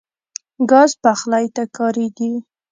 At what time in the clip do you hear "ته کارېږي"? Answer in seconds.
1.55-2.31